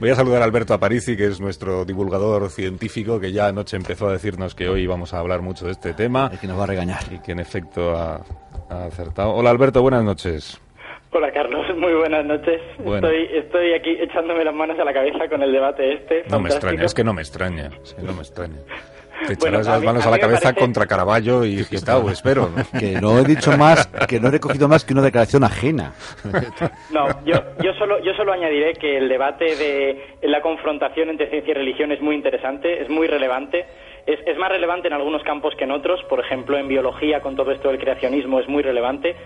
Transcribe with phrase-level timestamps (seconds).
[0.00, 4.08] Voy a saludar a Alberto Aparici, que es nuestro divulgador científico, que ya anoche empezó
[4.08, 6.32] a decirnos que hoy vamos a hablar mucho de este tema.
[6.34, 6.98] Y que nos va a regañar.
[7.12, 8.24] Y que en efecto ha,
[8.70, 9.32] ha acertado.
[9.32, 10.60] Hola Alberto, buenas noches.
[11.12, 12.60] Hola Carlos, muy buenas noches.
[12.78, 13.06] Bueno.
[13.06, 16.24] Estoy, estoy aquí echándome las manos a la cabeza con el debate este.
[16.28, 17.70] No me extraña, es que no me extraña.
[17.84, 18.56] es que no me extraña.
[19.26, 22.08] Te Bueno, echarás las mí- manos a a la cabeza parece- contra Caravaggio y Gistau,
[22.08, 22.50] espero.
[22.54, 22.78] ¿no?
[22.78, 25.92] Que no he dicho más, que no he recogido más que una declaración ajena.
[26.90, 31.50] No, yo, yo, solo, yo solo añadiré que el debate de la confrontación entre ciencia
[31.52, 33.64] y religión es muy interesante, es muy relevante.
[34.06, 36.02] Es, es más relevante en algunos campos que en otros.
[36.10, 39.16] Por ejemplo, en biología, con todo esto del creacionismo, es muy relevante.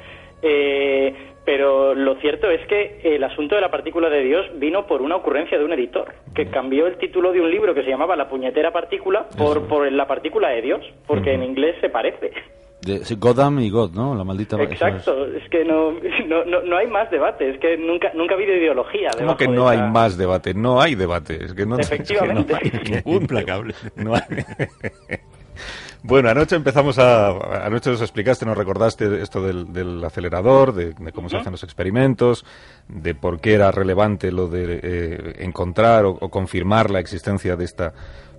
[0.42, 5.00] Eh, pero lo cierto es que el asunto de la partícula de Dios vino por
[5.00, 8.16] una ocurrencia de un editor, que cambió el título de un libro que se llamaba
[8.16, 12.32] La puñetera partícula por, por la partícula de Dios, porque en inglés se parece.
[12.82, 14.14] De, sí, Goddam y God, ¿no?
[14.14, 14.60] La maldita...
[14.62, 14.70] es.
[14.70, 15.92] Exacto, es que no,
[16.26, 19.08] no, no, no hay más debate, es que nunca, nunca ha habido ideología.
[19.16, 20.54] ¿Cómo que de no hay más debate?
[20.54, 21.44] No hay debate.
[21.44, 22.54] Es que no, es que no Efectivamente.
[22.54, 23.74] hay ningún implacable.
[23.96, 24.20] No hay.
[26.02, 27.64] Bueno, anoche empezamos a.
[27.66, 31.64] Anoche nos explicaste, nos recordaste esto del, del acelerador, de, de cómo se hacen los
[31.64, 32.44] experimentos,
[32.88, 37.64] de por qué era relevante lo de eh, encontrar o, o confirmar la existencia de
[37.64, 37.92] esta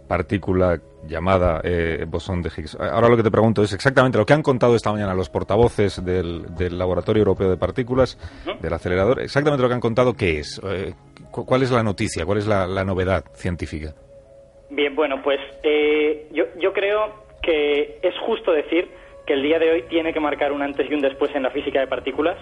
[0.07, 2.75] partícula llamada eh, bosón de Higgs.
[2.79, 6.03] Ahora lo que te pregunto es exactamente lo que han contado esta mañana los portavoces
[6.03, 8.17] del, del Laboratorio Europeo de Partículas,
[8.59, 10.59] del acelerador, exactamente lo que han contado, ¿qué es?
[10.63, 10.93] Eh,
[11.29, 12.25] cu- ¿Cuál es la noticia?
[12.25, 13.93] ¿Cuál es la, la novedad científica?
[14.71, 18.89] Bien, bueno, pues eh, yo, yo creo que es justo decir
[19.25, 21.51] que el día de hoy tiene que marcar un antes y un después en la
[21.51, 22.37] física de partículas,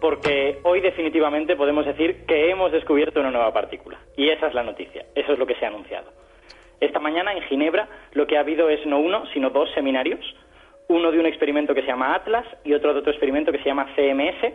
[0.00, 3.98] porque hoy definitivamente podemos decir que hemos descubierto una nueva partícula.
[4.16, 6.10] Y esa es la noticia, eso es lo que se ha anunciado.
[6.80, 10.20] Esta mañana en Ginebra lo que ha habido es no uno, sino dos seminarios,
[10.88, 13.66] uno de un experimento que se llama Atlas y otro de otro experimento que se
[13.66, 14.54] llama CMS.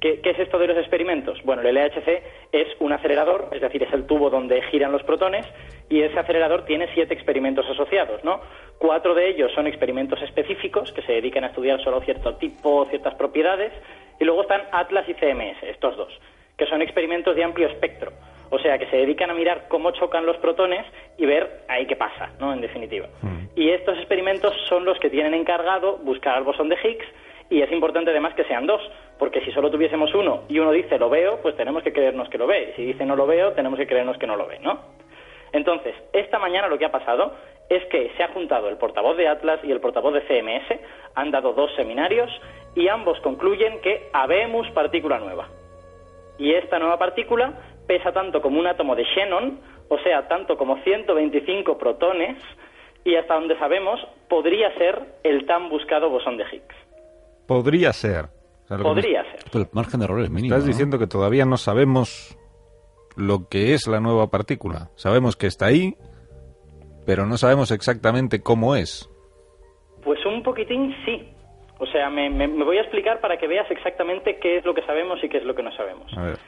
[0.00, 1.40] ¿Qué, qué es esto de los experimentos?
[1.44, 5.46] Bueno, el LHC es un acelerador, es decir, es el tubo donde giran los protones
[5.88, 8.40] y ese acelerador tiene siete experimentos asociados, ¿no?
[8.78, 13.14] Cuatro de ellos son experimentos específicos que se dedican a estudiar solo cierto tipo, ciertas
[13.14, 13.72] propiedades
[14.20, 16.12] y luego están Atlas y CMS, estos dos,
[16.56, 18.12] que son experimentos de amplio espectro.
[18.50, 20.86] O sea, que se dedican a mirar cómo chocan los protones
[21.18, 22.52] y ver ahí qué pasa, ¿no?
[22.52, 23.08] En definitiva.
[23.54, 27.06] Y estos experimentos son los que tienen encargado buscar al bosón de Higgs
[27.50, 28.80] y es importante además que sean dos,
[29.18, 32.38] porque si solo tuviésemos uno y uno dice lo veo, pues tenemos que creernos que
[32.38, 32.70] lo ve.
[32.70, 34.80] Y si dice no lo veo, tenemos que creernos que no lo ve, ¿no?
[35.52, 37.32] Entonces, esta mañana lo que ha pasado
[37.68, 40.80] es que se ha juntado el portavoz de Atlas y el portavoz de CMS,
[41.14, 42.30] han dado dos seminarios
[42.74, 45.48] y ambos concluyen que habemos partícula nueva.
[46.38, 47.52] Y esta nueva partícula
[47.86, 52.36] pesa tanto como un átomo de xenón, o sea, tanto como 125 protones,
[53.04, 56.76] y hasta donde sabemos, podría ser el tan buscado bosón de Higgs.
[57.46, 58.37] Podría ser.
[58.68, 59.40] O sea, lo que me Podría ser.
[59.50, 60.68] Pero el margen de error es mínimo, Estás ¿no?
[60.72, 62.36] diciendo que todavía no sabemos
[63.16, 64.90] lo que es la nueva partícula.
[64.94, 65.94] Sabemos que está ahí,
[67.06, 69.08] pero no sabemos exactamente cómo es.
[70.04, 71.28] Pues un poquitín sí.
[71.80, 74.74] O sea, me, me- me voy a explicar para que veas exactamente qué es lo
[74.74, 76.12] que sabemos y qué es lo que no sabemos.
[76.16, 76.38] A ver.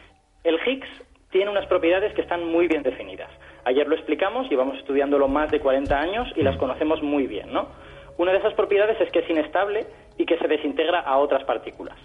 [0.45, 0.89] El Higgs
[1.31, 3.31] tiene unas propiedades que están muy bien definidas.
[3.65, 7.69] Ayer lo explicamos, llevamos estudiándolo más de 40 años y las conocemos muy bien, ¿no?
[8.19, 9.87] Una de esas propiedades es que es inestable
[10.19, 11.97] y que se desintegra a otras partículas.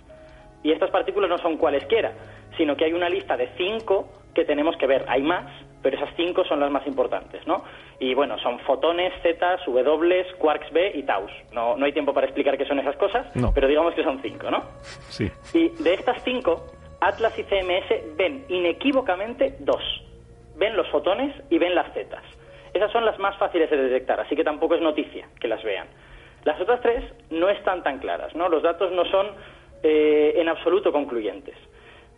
[0.66, 2.12] Y estas partículas no son cualesquiera,
[2.58, 5.06] sino que hay una lista de cinco que tenemos que ver.
[5.08, 5.46] Hay más,
[5.84, 7.64] pero esas cinco son las más importantes, ¿no?
[8.00, 11.32] Y bueno, son fotones, zetas, W, quarks B y taus.
[11.54, 13.52] No, no hay tiempo para explicar qué son esas cosas, No.
[13.54, 14.64] pero digamos que son cinco, ¿no?
[14.82, 15.32] Sí.
[15.54, 16.66] Y de estas cinco,
[17.00, 19.84] Atlas y CMS ven inequívocamente dos.
[20.56, 22.24] Ven los fotones y ven las zetas.
[22.74, 25.86] Esas son las más fáciles de detectar, así que tampoco es noticia que las vean.
[26.44, 28.50] Las otras tres no están tan claras, ¿no?
[28.50, 29.28] Los datos no son
[29.88, 31.56] eh, en absoluto concluyentes.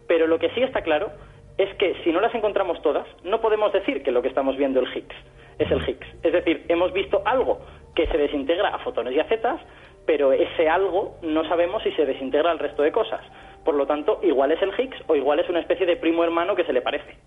[0.08, 1.12] Pero lo que sí está claro
[1.58, 4.80] es que si no las encontramos todas, no podemos decir que lo que estamos viendo
[4.80, 5.16] el Higgs
[5.60, 6.08] es el Higgs.
[6.24, 7.60] Es decir, hemos visto algo
[7.94, 9.60] que se desintegra a fotones y a zetas,
[10.06, 13.20] pero ese algo no sabemos si se desintegra al resto de cosas.
[13.66, 16.56] Por lo tanto, igual es el Higgs o igual es una especie de primo hermano
[16.56, 17.18] que se le parece.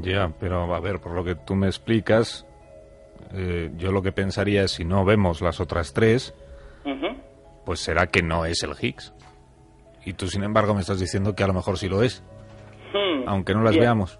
[0.00, 2.46] Ya, pero a ver, por lo que tú me explicas,
[3.34, 6.36] eh, yo lo que pensaría es si no vemos las otras tres,
[7.64, 9.12] pues será que no es el Higgs.
[10.04, 12.22] Y tú, sin embargo, me estás diciendo que a lo mejor sí lo es,
[12.92, 13.28] Hmm.
[13.28, 13.82] aunque no las Bien.
[13.84, 14.18] veamos.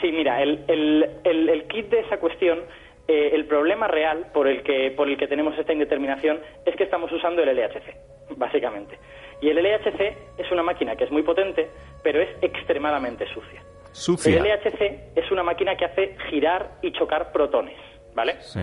[0.00, 2.60] Sí, mira, el, el, el, el kit de esa cuestión,
[3.08, 6.84] eh, el problema real por el, que, por el que tenemos esta indeterminación es que
[6.84, 8.98] estamos usando el LHC, básicamente.
[9.42, 11.68] Y el LHC es una máquina que es muy potente,
[12.02, 13.62] pero es extremadamente sucia.
[13.92, 14.34] Sucia.
[14.36, 17.76] El LHC es una máquina que hace girar y chocar protones,
[18.14, 18.36] ¿vale?
[18.40, 18.60] Sí.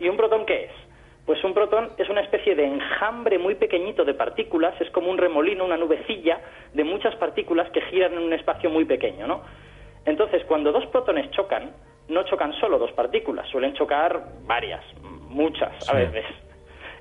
[0.00, 0.72] ¿Y un protón qué es?
[1.26, 5.18] Pues un protón es una especie de enjambre muy pequeñito de partículas, es como un
[5.18, 6.40] remolino, una nubecilla
[6.74, 9.42] de muchas partículas que giran en un espacio muy pequeño, ¿no?
[10.04, 11.70] Entonces, cuando dos protones chocan,
[12.08, 14.82] no chocan solo dos partículas, suelen chocar varias,
[15.28, 16.24] muchas a veces.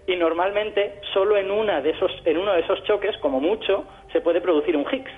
[0.06, 4.22] Y normalmente solo en, una de esos, en uno de esos choques, como mucho, se
[4.22, 5.12] puede producir un Higgs.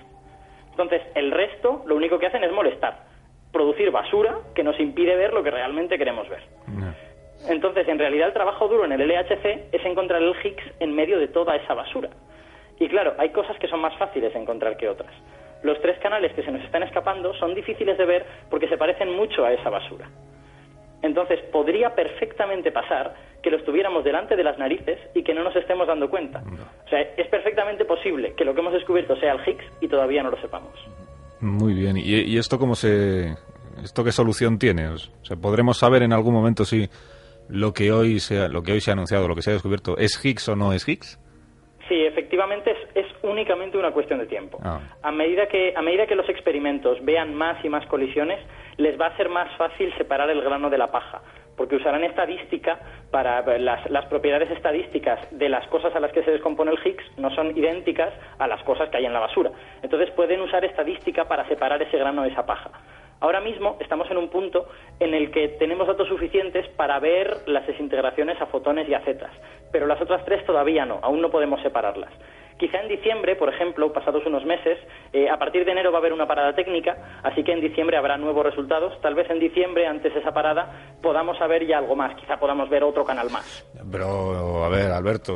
[0.72, 3.04] Entonces, el resto lo único que hacen es molestar,
[3.52, 6.42] producir basura que nos impide ver lo que realmente queremos ver.
[7.48, 11.19] Entonces, en realidad, el trabajo duro en el LHC es encontrar el Higgs en medio
[11.19, 12.10] de toda esa basura.
[12.80, 15.12] Y claro, hay cosas que son más fáciles de encontrar que otras.
[15.63, 19.16] Los tres canales que se nos están escapando son difíciles de ver porque se parecen
[19.16, 20.10] mucho a esa basura.
[21.01, 25.56] Entonces, podría perfectamente pasar que los tuviéramos delante de las narices y que no nos
[25.56, 26.42] estemos dando cuenta.
[26.86, 30.24] O sea, es perfectamente posible que lo que hemos descubierto sea el Higgs y todavía
[30.24, 30.74] no lo sepamos.
[31.42, 31.98] Muy bien.
[31.98, 33.36] ¿Y, esto cómo se...
[33.84, 34.88] ¿Esto qué solución tiene?
[34.88, 36.88] O sea, ¿podremos saber en algún momento si
[37.50, 39.98] lo que hoy se, lo que hoy se ha anunciado, lo que se ha descubierto,
[39.98, 41.19] es Higgs o no es Higgs?
[41.88, 44.57] Sí, efectivamente es, únicamente una cuestión de tiempo.
[44.63, 44.80] Ah.
[45.01, 48.40] A, medida que, a medida que los experimentos vean más y más colisiones,
[48.78, 51.22] les va a ser más fácil separar el grano de la paja,
[51.57, 52.80] porque usarán estadística
[53.12, 57.04] para las, las propiedades estadísticas de las cosas a las que se descompone el Higgs
[57.18, 59.51] no son idénticas a las cosas que hay en la basura.
[59.81, 62.72] Entonces pueden usar estadística para separar ese grano de esa paja.
[63.24, 64.68] Ahora mismo estamos en un punto
[65.00, 69.31] en el que tenemos datos suficientes para ver las desintegraciones a fotones y a zetas,
[69.72, 72.12] pero las otras tres todavía no, aún no podemos separarlas.
[72.58, 74.78] Quizá en diciembre, por ejemplo, pasados unos meses,
[75.14, 77.96] eh, a partir de enero va a haber una parada técnica, así que en diciembre
[77.96, 79.00] habrá nuevos resultados.
[79.00, 82.69] Tal vez en diciembre, antes de esa parada, podamos saber ya algo más, quizá podamos
[82.69, 83.66] ver otro canal más.
[83.90, 85.34] Pero, a ver, Alberto,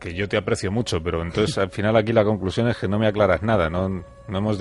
[0.00, 2.98] que yo te aprecio mucho, pero entonces al final aquí la conclusión es que no
[2.98, 4.58] me aclaras nada, no, no hemos,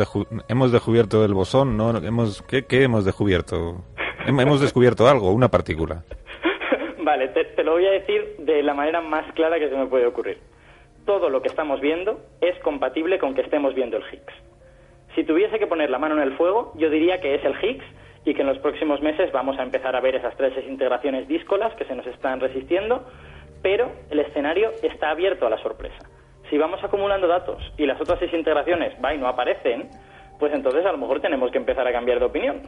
[0.48, 3.84] hemos descubierto el bosón, no hemos ¿qué, hemos descubierto?
[4.26, 6.04] hemos descubierto algo, una partícula.
[7.04, 10.06] Vale, te, lo voy a decir de la manera más clara que se me puede
[10.06, 10.40] ocurrir.
[11.06, 14.34] Todo lo que estamos viendo es compatible con que estemos viendo el Higgs.
[15.16, 17.86] Si tuviese que poner la mano en el fuego, yo diría que es el Higgs
[18.26, 21.74] y que en los próximos meses vamos a empezar a ver esas tres desintegraciones díscolas
[21.76, 23.06] que se nos están resistiendo
[23.62, 25.98] pero el escenario está abierto a la sorpresa.
[26.50, 29.90] Si vamos acumulando datos y las otras seis integraciones va y no aparecen,
[30.40, 32.62] pues entonces a lo mejor tenemos que empezar a cambiar de opinión.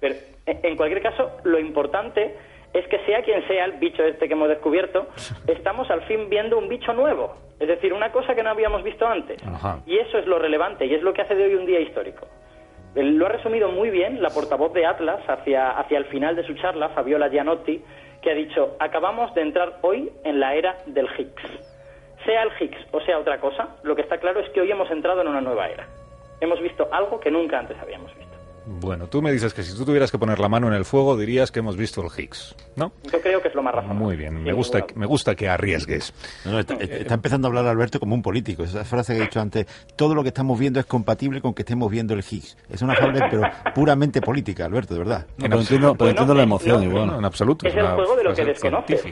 [0.00, 0.16] Pero
[0.46, 2.36] en cualquier caso, lo importante
[2.72, 5.08] es que sea quien sea el bicho este que hemos descubierto,
[5.46, 9.06] estamos al fin viendo un bicho nuevo, es decir, una cosa que no habíamos visto
[9.06, 9.42] antes.
[9.86, 12.26] Y eso es lo relevante y es lo que hace de hoy un día histórico.
[12.94, 16.54] Lo ha resumido muy bien la portavoz de Atlas hacia, hacia el final de su
[16.54, 17.82] charla, Fabiola Gianotti,
[18.22, 21.42] que ha dicho, acabamos de entrar hoy en la era del Higgs.
[22.24, 24.90] Sea el Higgs o sea otra cosa, lo que está claro es que hoy hemos
[24.90, 25.86] entrado en una nueva era.
[26.40, 28.31] Hemos visto algo que nunca antes habíamos visto.
[28.66, 31.16] Bueno, tú me dices que si tú tuvieras que poner la mano en el fuego
[31.16, 32.92] dirías que hemos visto el Higgs, ¿no?
[33.12, 34.04] Yo creo que es lo más razonable.
[34.04, 36.12] Muy bien, me gusta, me gusta que arriesgues.
[36.44, 38.62] está, empezando a hablar Alberto como un político.
[38.62, 39.66] Esa frase que he dicho antes,
[39.96, 42.56] todo lo que estamos viendo es compatible con que estemos viendo el Higgs.
[42.70, 43.42] Es una frase pero
[43.74, 45.26] puramente política, Alberto, de verdad.
[45.36, 47.14] pero entiendo, la emoción igual.
[47.18, 47.66] en absoluto.
[47.66, 49.04] Es, el juego de lo que desconoces.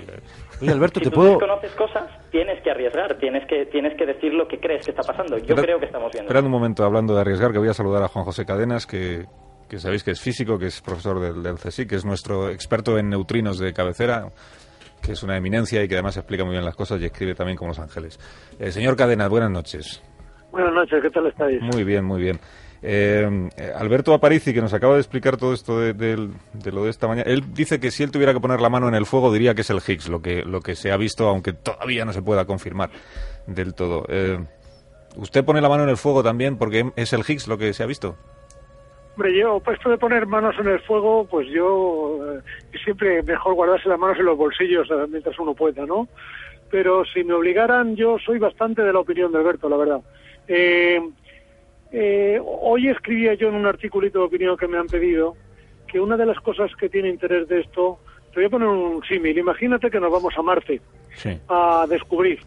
[0.60, 1.30] Oye, Alberto, si te tú puedo...
[1.30, 5.02] desconoces cosas, tienes que arriesgar, tienes que, tienes que decir lo que crees que está
[5.02, 5.38] pasando.
[5.38, 6.28] Yo creo que estamos viendo.
[6.28, 9.24] Esperad un momento, hablando de arriesgar, que voy a saludar a Juan José Cadenas, que
[9.70, 12.98] que sabéis que es físico, que es profesor del, del CSIC, que es nuestro experto
[12.98, 14.26] en neutrinos de cabecera,
[15.00, 17.56] que es una eminencia y que además explica muy bien las cosas y escribe también
[17.56, 18.18] como Los Ángeles.
[18.58, 20.02] Eh, señor Cadena, buenas noches.
[20.50, 21.62] Buenas noches, ¿qué tal estáis?
[21.62, 22.40] Muy bien, muy bien.
[22.82, 26.16] Eh, Alberto Aparici, que nos acaba de explicar todo esto de,
[26.72, 28.94] lo de esta mañana, él dice que si él tuviera que poner la mano en
[28.94, 31.52] el fuego diría que es el Higgs, lo que, lo que se ha visto, aunque
[31.52, 32.90] todavía no se pueda confirmar
[33.46, 34.06] del todo.
[34.08, 34.38] Eh,
[35.16, 37.82] ¿Usted pone la mano en el fuego también porque es el Higgs lo que se
[37.82, 38.16] ha visto?
[39.16, 42.40] Hombre, yo, pues esto de poner manos en el fuego, pues yo eh,
[42.84, 46.08] siempre mejor guardarse las manos en los bolsillos eh, mientras uno pueda, ¿no?
[46.70, 50.00] Pero si me obligaran, yo soy bastante de la opinión de Alberto, la verdad.
[50.46, 51.00] Eh,
[51.92, 55.36] hoy escribía yo en un articulito de opinión que me han pedido
[55.86, 57.98] que una de las cosas que tiene interés de esto,
[58.32, 60.80] te voy a poner un símil, imagínate que nos vamos a Marte
[61.48, 62.40] a descubrir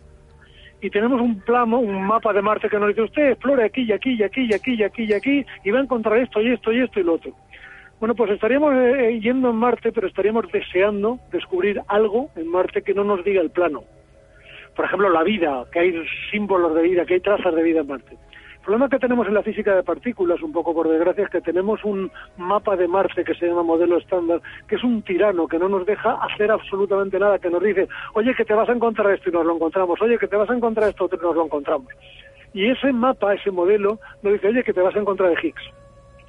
[0.83, 3.93] y tenemos un plano, un mapa de Marte que nos dice usted explore aquí y
[3.93, 6.51] aquí y aquí y aquí y aquí y aquí y va a encontrar esto y
[6.51, 7.33] esto y esto y lo otro.
[8.01, 12.81] Bueno, pues estaríamos eh, eh, yendo en Marte, pero estaríamos deseando descubrir algo en Marte
[12.81, 13.85] que no nos diga el plano.
[14.75, 17.87] Por ejemplo, la vida, que hay símbolos de vida, que hay trazas de vida en
[17.87, 18.17] Marte.
[18.63, 21.41] El problema que tenemos en la física de partículas, un poco por desgracia, es que
[21.41, 24.39] tenemos un mapa de Marte que se llama modelo estándar,
[24.69, 28.33] que es un tirano, que no nos deja hacer absolutamente nada, que nos dice, oye,
[28.33, 30.55] que te vas a encontrar esto y nos lo encontramos, oye, que te vas a
[30.55, 31.89] encontrar esto y nos lo encontramos.
[32.53, 35.63] Y ese mapa, ese modelo, nos dice, oye, que te vas a encontrar el Higgs.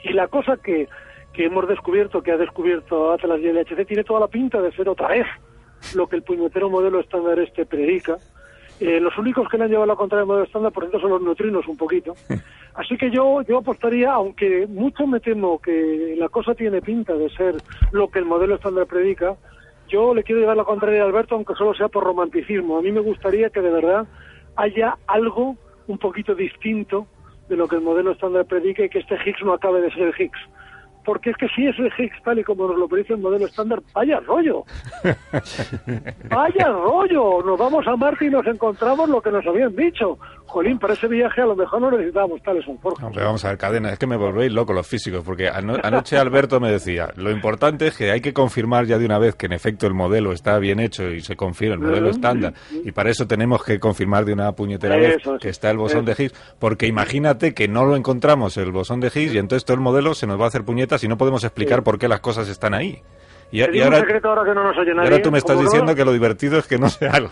[0.03, 0.89] Y la cosa que,
[1.33, 4.89] que hemos descubierto, que ha descubierto Atlas y LHC, tiene toda la pinta de ser
[4.89, 5.27] otra vez
[5.95, 8.17] lo que el puñetero modelo estándar este predica,
[8.81, 11.11] eh, los únicos que le han llevado la contraria del modelo estándar, por ejemplo, son
[11.11, 12.15] los neutrinos un poquito.
[12.75, 17.31] Así que yo, yo apostaría, aunque mucho me temo que la cosa tiene pinta de
[17.31, 17.57] ser
[17.93, 19.37] lo que el modelo estándar predica,
[19.89, 22.79] yo le quiero llevar la contraria a Alberto, aunque solo sea por romanticismo.
[22.79, 24.07] A mí me gustaría que de verdad
[24.57, 27.07] haya algo un poquito distinto
[27.49, 30.03] de lo que el modelo estándar predica y que este Higgs no acabe de ser
[30.03, 30.39] el Higgs
[31.05, 33.47] porque es que si es el Higgs tal y como nos lo predice el modelo
[33.47, 34.65] estándar, vaya rollo.
[36.29, 37.43] vaya rollo.
[37.43, 40.19] Nos vamos a Marte y nos encontramos lo que nos habían dicho.
[40.55, 43.05] Jolín, para ese viaje a lo mejor no necesitábamos tales forjas.
[43.05, 46.61] Hombre, vamos a ver, cadena, es que me volvéis loco los físicos, porque anoche Alberto
[46.61, 49.53] me decía, lo importante es que hay que confirmar ya de una vez que en
[49.53, 53.27] efecto el modelo está bien hecho y se confirma el modelo estándar, y para eso
[53.27, 57.53] tenemos que confirmar de una puñetera vez que está el bosón de Higgs, porque imagínate
[57.53, 60.39] que no lo encontramos el bosón de Higgs y entonces todo el modelo se nos
[60.39, 63.03] va a hacer puñetas y no podemos explicar por qué las cosas están ahí.
[63.55, 66.59] Y, ahora, que no nos oye nadie, ahora tú me estás diciendo que lo divertido
[66.59, 67.31] es que no sea algo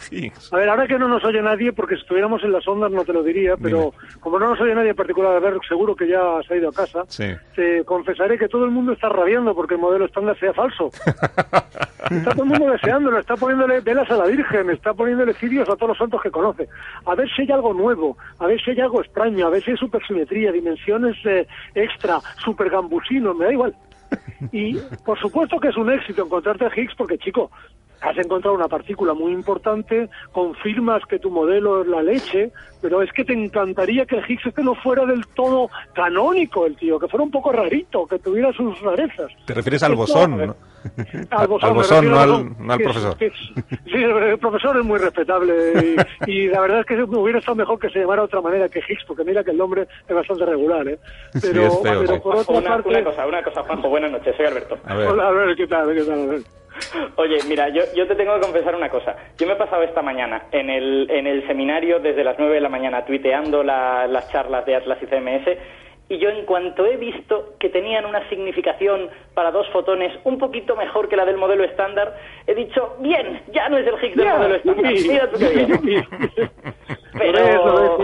[0.53, 3.05] A ver, ahora que no nos oye nadie, porque si estuviéramos en las ondas no
[3.05, 6.07] te lo diría, pero como no nos oye nadie en particular, a ver, seguro que
[6.07, 7.03] ya has ido a casa,
[7.57, 10.91] te confesaré que todo el mundo está rabiando porque el modelo estándar sea falso.
[12.09, 15.75] está todo el mundo deseándolo, está poniéndole velas a la Virgen, está poniéndole cirios a
[15.75, 16.69] todos los santos que conoce.
[17.05, 19.73] A ver si hay algo nuevo, a ver si hay algo extraño, a ver si
[19.73, 23.75] hay supersimetría, dimensiones eh, extra, super gambusino, me da igual.
[24.53, 27.51] Y por supuesto que es un éxito encontrarte Higgs porque, chico,
[28.01, 32.51] has encontrado una partícula muy importante, confirmas que tu modelo es la leche,
[32.81, 36.77] pero es que te encantaría que el Higgs este no fuera del todo canónico, el
[36.77, 39.31] tío, que fuera un poco rarito, que tuviera sus rarezas.
[39.47, 40.57] Te refieres al bosón, ¿no?
[41.31, 43.17] Al bosón, no, al, profesor.
[43.19, 43.31] sí,
[43.95, 45.97] el profesor es muy respetable
[46.27, 48.81] y, la verdad es que hubiera estado mejor que se llamara de otra manera que
[48.81, 50.99] Higgs, porque mira que el nombre es bastante regular, ¿eh?
[51.41, 51.83] Pero,
[52.23, 52.89] por otra una, parte...
[52.89, 54.79] Una cosa, una cosa, Juanjo, buenas noches, soy Alberto.
[54.89, 55.95] Hola, a ver, ¿qué tal?
[55.95, 56.45] ¿Qué tal?
[57.17, 59.17] Oye, mira, yo, yo te tengo que confesar una cosa.
[59.39, 62.61] Yo me he pasado esta mañana en el, en el seminario desde las 9 de
[62.61, 65.59] la mañana tuiteando las charlas de Atlas y CMS
[66.09, 70.77] y yo en cuanto he visto que tenían una significación para dos fotones un poquito
[70.77, 72.17] mejor que la del modelo estándar,
[72.47, 74.93] he dicho, bien, ya no es el Higgs del modelo estándar.
[74.93, 76.07] Mira tú qué bien.
[77.19, 77.99] Pero...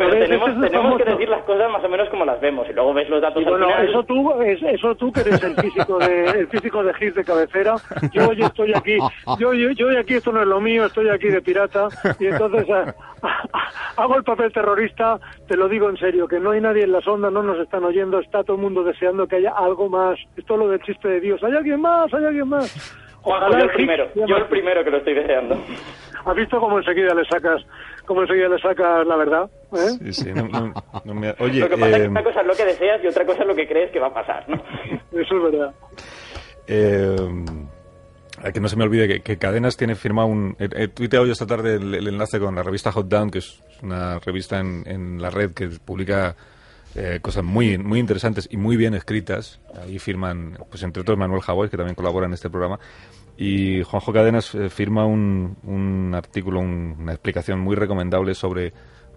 [0.00, 2.94] Pero tenemos, tenemos que decir las cosas más o menos como las vemos y luego
[2.94, 6.82] ves los datos bueno, eso tú, eso tú que eres el físico de el físico
[6.82, 7.76] de Higgs de cabecera.
[8.10, 8.96] Yo hoy estoy aquí,
[9.38, 11.88] yo, yo, yo aquí esto no es lo mío, estoy aquí de pirata
[12.18, 12.94] y entonces ah,
[13.96, 15.20] hago el papel terrorista.
[15.46, 17.84] Te lo digo en serio, que no hay nadie en las ondas, no nos están
[17.84, 20.18] oyendo, está todo el mundo deseando que haya algo más.
[20.34, 21.44] Esto es lo del chiste de Dios.
[21.44, 22.96] Hay alguien más, hay alguien más.
[23.22, 25.58] Ojalá yo el primero, yo el primero que lo estoy deseando.
[26.24, 27.62] ¿Has visto cómo enseguida le sacas
[28.10, 29.48] como enseguida le sacas la verdad.
[29.72, 30.12] ¿eh?
[30.12, 30.30] Sí, sí,
[31.38, 33.24] Oye, lo que pasa es que eh, una cosa es lo que deseas y otra
[33.24, 34.56] cosa es lo que crees que va a pasar, ¿no?
[35.12, 35.72] Eso es verdad.
[36.66, 37.44] Eh,
[38.52, 40.56] que no se me olvide que, Cadenas tiene firmado un...
[40.58, 44.18] He, tuiteado hoy esta tarde el, enlace con la revista Hot Down, que es una
[44.18, 46.34] revista en, en la red que publica
[46.96, 49.60] eh, cosas muy muy interesantes y muy bien escritas.
[49.80, 52.80] Ahí firman, pues entre otros Manuel Javoy, que también colabora en este programa,
[53.40, 58.74] y Juanjo Cadenas eh, firma un, un artículo, una explicación muy recomendable sobre...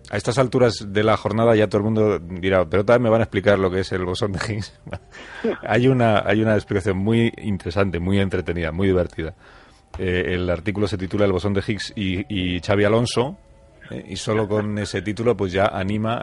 [0.10, 3.20] A estas alturas de la jornada ya todo el mundo dirá, pero también me van
[3.20, 4.80] a explicar lo que es el bosón de Higgs.
[5.62, 9.36] hay, una, hay una explicación muy interesante, muy entretenida, muy divertida.
[9.98, 13.38] Eh, el artículo se titula El bosón de Higgs y, y Alonso,
[13.92, 14.04] ¿eh?
[14.08, 16.20] y solo con ese título pues ya anima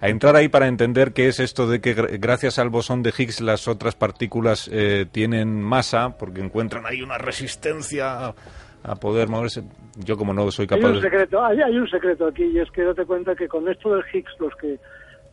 [0.00, 3.40] a, entrar ahí para entender qué es esto de que gracias al bosón de Higgs
[3.40, 8.34] las otras partículas eh, tienen masa porque encuentran ahí una resistencia
[8.82, 9.62] a poder moverse.
[9.96, 12.70] Yo como no soy capaz hay un secreto, hay, hay, un secreto aquí y es
[12.70, 14.78] que date cuenta que con esto del Higgs los que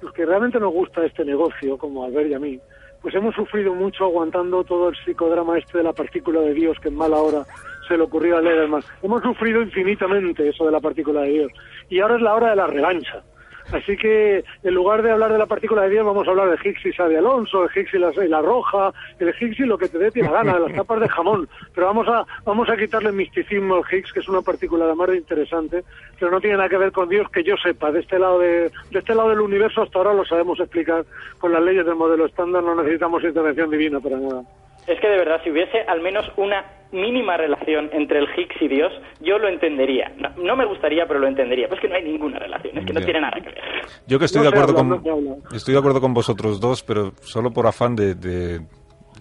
[0.02, 2.60] los que realmente nos gusta este negocio como Albert y a mí
[3.02, 6.90] pues hemos sufrido mucho aguantando todo el psicodrama este de la partícula de Dios que
[6.90, 7.46] en mala hora
[7.88, 8.84] se le ocurrió a Lederman.
[9.01, 11.51] Hemos sufrido infinitamente eso de la partícula de Dios.
[11.89, 13.24] Y ahora es la hora de la revancha.
[13.72, 16.70] Así que en lugar de hablar de la partícula de Dios, vamos a hablar de
[16.70, 19.98] Higgs y Xavi Alonso, el Higgs y la, roja, el Higgs y lo que te
[19.98, 21.50] dé la gana, de las tapas de jamón.
[21.75, 25.13] Pero vamos a, vamos a quitarle misticismo al Higgs, que es una partícula de mar
[25.13, 25.84] interesante,
[26.17, 27.91] pero no tiene nada que ver con Dios que yo sepa.
[27.91, 31.06] De este lado de, de este lado del universo hasta ahora lo sabemos explicar
[31.38, 34.44] con las leyes del modelo estándar, no necesitamos intervención divina para nada.
[34.88, 38.67] Es que de verdad, si hubiese al menos una mínima relación entre el Higgs y
[38.70, 40.12] Dios, yo lo entendería.
[40.38, 41.67] No, me gustaría, pero lo entendería.
[41.67, 43.62] Pues que no hay ninguna relación, es que no tiene nada que ver.
[44.08, 47.67] Yo que estoy de acuerdo con estoy de acuerdo con vosotros dos, pero solo por
[47.67, 48.60] afán de, de,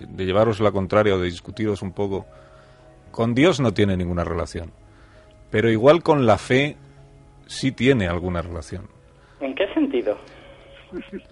[0.08, 2.26] de llevaros la contraria o de discutiros un poco.
[3.10, 4.70] Con Dios no tiene ninguna relación,
[5.50, 6.76] pero igual con la fe
[7.46, 8.88] sí tiene alguna relación.
[9.40, 10.16] ¿En qué sentido?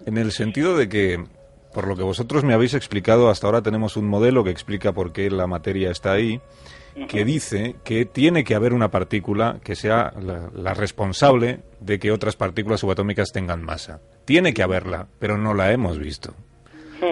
[0.05, 1.23] En el sentido de que
[1.75, 5.11] por lo que vosotros me habéis explicado, hasta ahora tenemos un modelo que explica por
[5.11, 6.39] qué la materia está ahí
[7.09, 10.13] que dice que tiene que haber una partícula que sea
[10.53, 13.99] la, responsable de que otras partículas subatómicas tengan masa.
[14.23, 16.33] Tiene que haberla, pero no la hemos visto.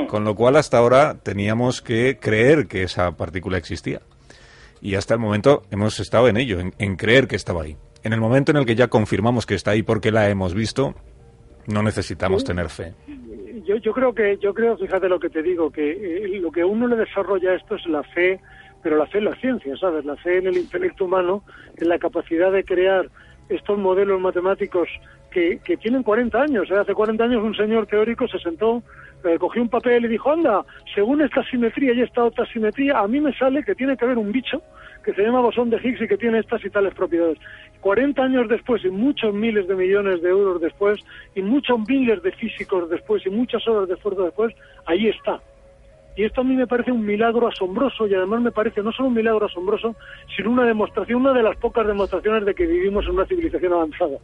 [0.07, 4.01] Con lo cual hasta ahora teníamos que creer que esa partícula existía.
[4.81, 7.75] Y hasta el momento hemos estado en ello, en, creer que estaba ahí.
[8.01, 10.95] En el momento en el que ya confirmamos que está ahí porque la hemos visto,
[11.67, 12.93] no necesitamos tener fe.
[13.65, 16.63] Yo, yo creo que, yo creo, fíjate lo que te digo, que eh, lo que
[16.63, 18.39] uno le desarrolla esto es la fe
[18.83, 20.03] pero la fe en la ciencia, ¿sabes?
[20.03, 21.41] La fe en el intelecto humano,
[21.77, 23.09] en la capacidad de crear
[23.49, 24.89] estos modelos matemáticos
[25.33, 26.69] que, tienen 40 años.
[26.69, 26.77] ¿eh?
[26.77, 28.83] Hace 40 años un señor teórico se sentó,
[29.23, 30.63] eh, cogió un papel y dijo, anda,
[30.93, 34.17] según esta simetría y esta otra simetría, a mí me sale que tiene que haber
[34.17, 34.61] un bicho
[35.03, 37.37] que se llama bosón de Higgs y que tiene estas y tales propiedades.
[37.81, 40.99] 40 años después y muchos miles de millones de euros después
[41.35, 45.41] y muchos miles de físicos después y muchas horas de esfuerzo después, ahí está.
[46.15, 49.09] Y esto a mí me parece un milagro asombroso y además me parece no solo
[49.09, 49.95] un milagro asombroso,
[50.35, 54.17] sino una demostración, una de las pocas demostraciones de que vivimos en una civilización avanzada,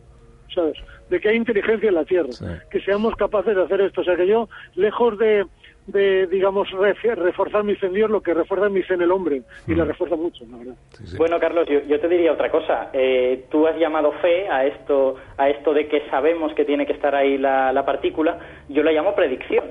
[0.54, 0.78] ¿sabes?
[1.10, 2.30] De que hay inteligencia en la Tierra,
[2.70, 4.02] que seamos capaces de hacer esto.
[4.02, 5.46] O sea que yo, lejos de,
[5.88, 9.42] de digamos, reforzar mi fe en Dios, lo que refuerza mi fe en el hombre,
[9.68, 9.88] y la mm.
[9.88, 10.76] refuerza mucho, la verdad.
[11.18, 12.90] Bueno, Carlos, yo, te diría otra cosa.
[12.94, 16.94] Eh, tú has llamado fe a esto, a esto de que sabemos que tiene que
[16.94, 18.40] estar ahí la, la partícula,
[18.70, 19.64] yo la llamo predicción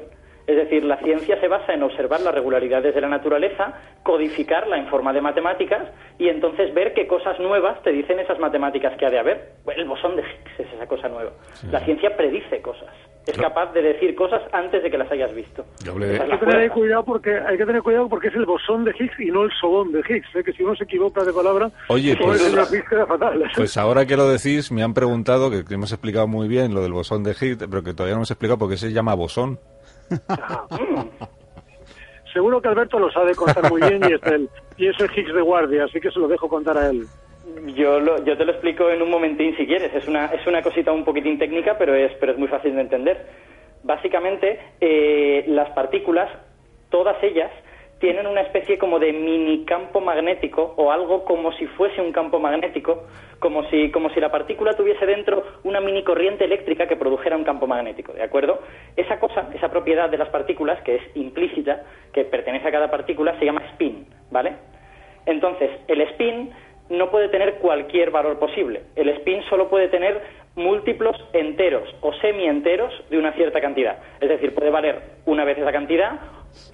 [0.49, 4.87] es decir, la ciencia se basa en observar las regularidades de la naturaleza, codificarla en
[4.87, 5.89] forma de matemáticas
[6.19, 9.53] y entonces ver qué cosas nuevas te dicen esas matemáticas que ha de haber.
[9.77, 11.33] el bosón de Higgs es esa cosa nueva.
[11.71, 12.89] La ciencia predice cosas.
[13.27, 15.67] Es capaz de decir cosas antes de que las hayas visto.
[15.87, 19.21] Hay que tener cuidado porque hay que tener cuidado porque es el bosón de Higgs
[19.21, 20.35] y no el sobón de Higgs.
[20.35, 20.43] ¿eh?
[20.43, 22.41] Que si uno se equivoca de palabra, Oye, pues,
[23.07, 23.45] fatal.
[23.55, 26.81] Pues ahora que lo decís, me han preguntado que, que hemos explicado muy bien lo
[26.81, 29.59] del bosón de Higgs, pero que todavía no hemos explicado por qué se llama bosón.
[32.33, 35.35] Seguro que Alberto lo sabe contar muy bien y es el, y es el Higgs
[35.35, 37.07] de guardia, así que se lo dejo contar a él.
[37.75, 39.95] Yo, yo te lo explico en un momentín si quieres.
[39.95, 42.83] Es una, es una cosita un poquitín técnica, pero es, pero es muy fácil de
[42.83, 43.27] entender.
[43.83, 46.29] Básicamente, eh, las partículas,
[46.91, 47.51] todas ellas,
[47.99, 52.39] tienen una especie como de mini campo magnético o algo como si fuese un campo
[52.39, 53.05] magnético,
[53.39, 57.45] como si, como si la partícula tuviese dentro una mini corriente eléctrica que produjera un
[57.45, 58.61] campo magnético, ¿de acuerdo?
[58.97, 63.39] Esa cosa, esa propiedad de las partículas, que es implícita, que pertenece a cada partícula,
[63.39, 64.55] se llama spin, ¿vale?
[65.27, 66.51] Entonces, el spin
[66.91, 68.83] no puede tener cualquier valor posible.
[68.97, 70.23] El spin solo puede tener
[70.55, 73.99] múltiplos enteros o semi-enteros de una cierta cantidad.
[74.21, 76.19] Es decir, puede valer una vez esa cantidad,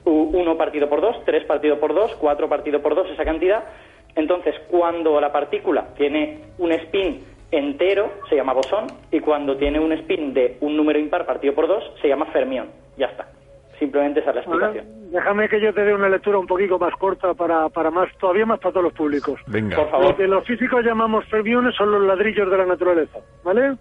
[0.04, 3.64] uno partido por dos, tres partido por dos, cuatro partido por dos, esa cantidad.
[4.16, 9.92] Entonces, cuando la partícula tiene un spin entero, se llama bosón, y cuando tiene un
[9.92, 12.68] spin de un número impar partido por dos, se llama fermión.
[12.96, 13.26] Ya está.
[13.78, 15.10] Simplemente esa es la explicación.
[15.10, 18.46] déjame que yo te dé una lectura un poquito más corta para, para más, todavía
[18.46, 19.40] más para todos los públicos.
[19.46, 19.76] Venga.
[19.76, 20.10] Por favor.
[20.10, 23.74] Lo que los físicos llamamos fermiones son los ladrillos de la naturaleza, ¿vale?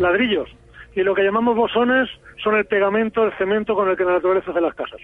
[0.00, 0.48] Ladrillos.
[0.94, 2.08] Y lo que llamamos bosones
[2.42, 5.00] son el pegamento, el cemento con el que la naturaleza hace las casas.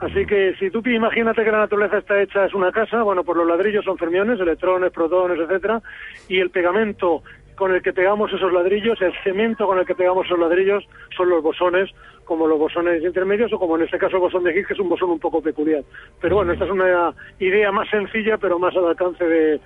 [0.00, 3.36] Así que si tú imagínate que la naturaleza está hecha es una casa, bueno, pues
[3.36, 5.82] los ladrillos son fermiones, electrones, protones, etcétera,
[6.26, 7.22] y el pegamento
[7.54, 11.28] con el que pegamos esos ladrillos, el cemento con el que pegamos esos ladrillos son
[11.28, 11.90] los bosones,
[12.30, 14.78] como los bosones intermedios o como en este caso el bosón de Higgs, que es
[14.78, 15.82] un bosón un poco peculiar.
[16.20, 19.60] Pero bueno, esta es una idea más sencilla, pero más al alcance de,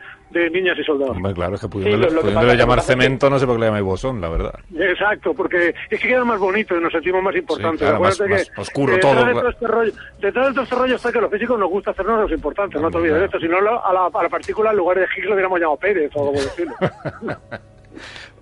[0.50, 1.14] niñas y soldados.
[1.35, 4.55] claro, es que pudiéndole, llamar cemento, no sé por qué le llamáis bosón, la verdad.
[4.74, 8.00] Exacto, porque es que queda más bonito y nos sentimos más importantes.
[8.00, 8.18] más,
[8.57, 9.27] oscuro todo.
[9.27, 11.68] Detrás de, este rollo, detrás de todo este rollo está que a los físicos nos
[11.68, 13.40] gusta hacernos los importantes, no te olvides de esto.
[13.40, 16.11] Si no, a la, a la partícula, en lugar de Higgs, lo hubiéramos llamado Pérez
[16.14, 16.74] o algo por decirlo.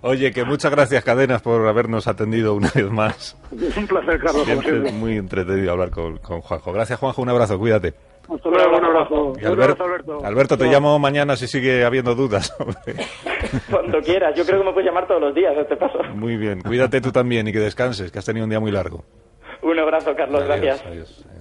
[0.03, 3.39] Oye, que muchas gracias, Cadenas, por habernos atendido una vez más.
[3.53, 4.45] Un placer, Carlos.
[4.45, 6.73] Siempre muy entretenido hablar con, Juanjo.
[6.73, 7.23] Gracias, Juanjo.
[7.23, 7.57] Un abrazo.
[7.57, 7.95] Cuídate.
[8.29, 9.33] Hasta luego, un abrazo.
[9.45, 10.25] Alberto, Alberto.
[10.25, 12.53] Alberto, te llamo mañana si sigue habiendo dudas.
[13.71, 14.37] Cuando quieras.
[14.37, 15.99] Yo creo que me puedes llamar todos los días, este paso.
[16.15, 16.63] Muy bien.
[16.63, 19.05] Cuídate tú también y que descanses, que has tenido un día muy largo.
[19.63, 20.45] Un abrazo, Carlos.
[20.45, 20.85] gracias.
[20.85, 21.25] Adiós.